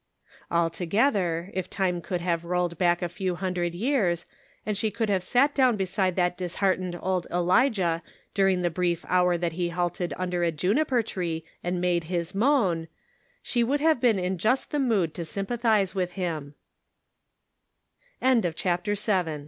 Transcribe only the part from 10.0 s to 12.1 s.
under a juni per tree and made